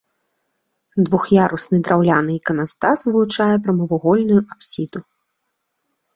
Двух'ярусны 1.09 1.77
драўляны 1.87 2.31
іканастас 2.39 2.99
вылучае 3.11 3.49
прамавугольную 3.67 4.41
апсіду. 4.53 4.99